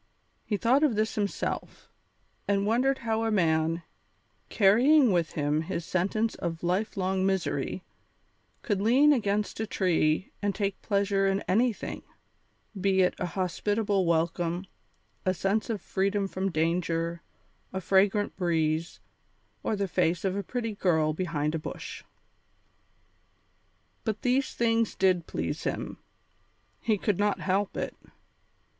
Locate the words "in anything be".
11.27-13.01